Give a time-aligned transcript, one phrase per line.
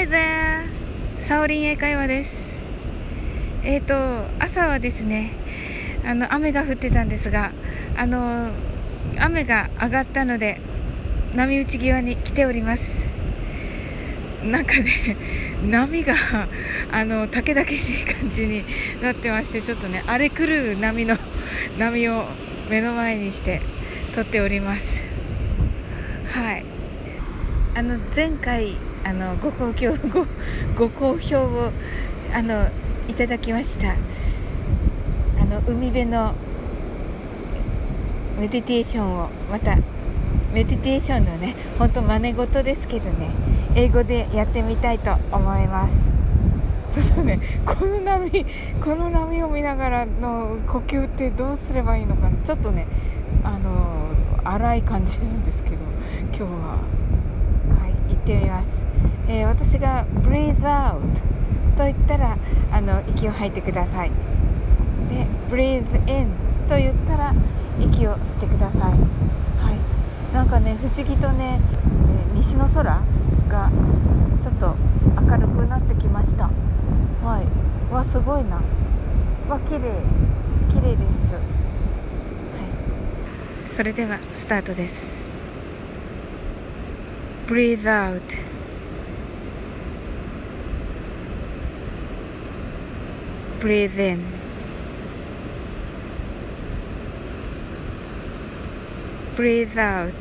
[0.00, 0.64] Hi there!
[1.18, 2.34] サオリン英会話です。
[3.62, 5.32] えっ、ー、と、朝はですね、
[6.02, 7.52] あの、雨が降ってたんですが、
[7.98, 8.48] あの、
[9.18, 10.58] 雨が上がったので、
[11.34, 12.82] 波打ち際に来ております。
[14.42, 15.18] なんかね、
[15.68, 16.14] 波が、
[16.90, 18.64] あの、竹々しい感じに
[19.02, 21.18] なってまして、ちょっとね、荒れ狂う波の、
[21.78, 22.24] 波を
[22.70, 23.60] 目の前にして
[24.14, 24.82] 撮っております。
[26.32, 26.64] はい。
[27.74, 30.26] あの、前回、あのご好評 ご
[30.76, 31.72] ご好評を
[32.32, 32.68] あの
[33.08, 33.92] いただきました。
[33.92, 36.34] あの海辺の
[38.38, 39.76] メディテーションをまた
[40.52, 43.30] メディテーションのね本当真似事ですけどね
[43.74, 46.10] 英語でやってみたいと思います。
[46.88, 48.44] ちょっとねこの波
[48.82, 52.36] この波を見ながらの呼吸ってどうすればいいのかな。
[52.44, 52.86] ちょっとね
[53.42, 54.08] あの
[54.44, 55.76] 荒い感じなんですけど
[56.32, 57.09] 今日は。
[57.80, 58.68] はい行ってみます。
[59.26, 61.00] えー、私が breathe out
[61.76, 62.38] と言ったら
[62.72, 64.10] あの息を吐いてください。
[65.08, 66.28] で breathe in
[66.68, 67.34] と言ったら
[67.80, 68.80] 息を吸ってください。
[68.80, 68.96] は
[69.72, 70.34] い。
[70.34, 71.60] なんかね不思議とね、
[72.34, 73.02] え、西の空
[73.48, 73.70] が
[74.40, 74.76] ちょっと
[75.20, 76.50] 明るくなってきました。
[77.24, 77.46] はい。
[77.92, 78.62] わすごいな。
[79.48, 79.80] わ綺麗。
[80.68, 81.42] 綺麗ですはい。
[83.68, 85.29] それではスタートです。
[87.50, 88.36] Breathe out.
[93.58, 94.24] Breathe in.
[99.34, 100.14] Breathe out.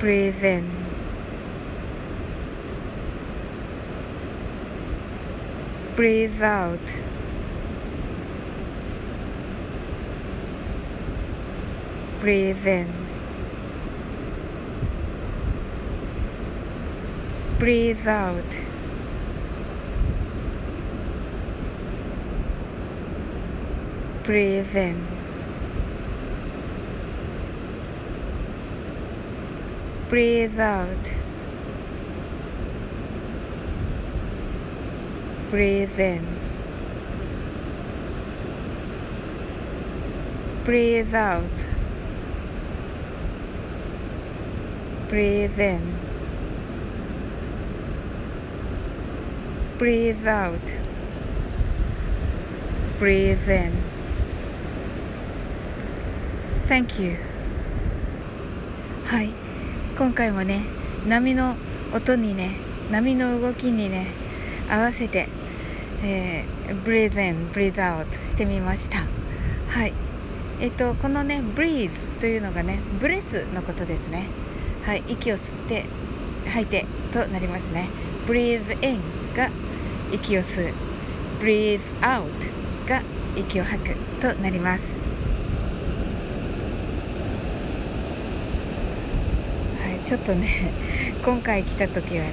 [0.00, 0.68] Breathe in.
[5.94, 7.05] Breathe out
[12.20, 13.06] breathe in
[17.66, 18.44] breathe out.
[24.22, 25.06] Breathe in.
[30.08, 31.12] Breathe out.
[35.50, 36.24] Breathe in.
[40.64, 41.65] Breathe out.
[45.08, 46.06] Breathe in.
[49.78, 50.58] breathe out
[52.98, 53.72] breathe in
[56.66, 57.16] thank you
[59.04, 59.30] はい
[59.98, 60.64] 今回もね
[61.06, 61.56] 波の
[61.94, 62.56] 音にね
[62.90, 64.06] 波の動きにね
[64.70, 65.28] 合わせて、
[66.02, 69.04] えー、breathe in breathe out してみました
[69.68, 69.92] はい
[70.58, 74.24] えっ、とこのね breathe というのがねブレスのことですね
[74.86, 75.84] はい息を吸って
[76.48, 77.88] 吐いてとなりますね。
[78.24, 79.00] breathe in
[79.36, 79.50] が
[80.12, 80.72] 息を吸う。
[81.40, 82.30] breathe out
[82.88, 83.02] が
[83.36, 84.94] 息を吐くとなります。
[89.82, 90.70] はいちょっとね
[91.24, 92.24] 今回来た時は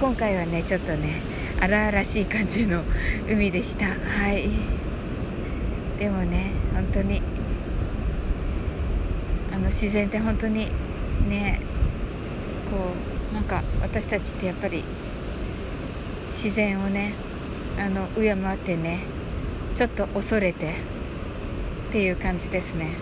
[0.00, 1.20] 今回はねちょっとね
[1.60, 2.82] 荒々しい感じの
[3.30, 3.86] 海でした。
[3.86, 4.48] はい。
[6.00, 7.22] でもね本当に
[9.54, 10.68] あの自然って本当に
[11.28, 11.60] ね
[12.76, 14.84] うなんか私たちってやっぱり
[16.28, 17.14] 自然をね
[17.78, 19.00] あの敬ってね
[19.74, 20.74] ちょっと恐れて
[21.88, 22.94] っていう感じですね。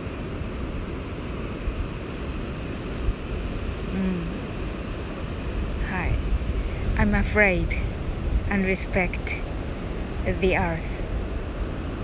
[3.95, 4.27] うん。
[5.93, 6.13] はい。
[6.97, 7.67] I'm afraid
[8.51, 9.21] and respect
[10.41, 10.85] the earth.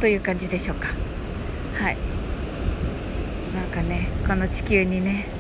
[0.01, 0.89] という感じでしょうか。
[1.75, 1.97] はい。
[3.55, 5.36] なんかねこの地球にね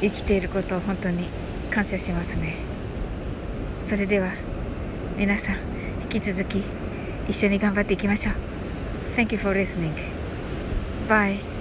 [0.00, 1.26] 生きていることを本当に
[1.70, 2.56] 感謝しますね
[3.86, 4.32] それでは
[5.16, 5.56] 皆さん
[6.02, 6.62] 引き続き
[7.28, 8.34] 一緒に頑張っていきましょう
[9.16, 9.94] Thank you for listening.
[11.08, 11.55] Bye.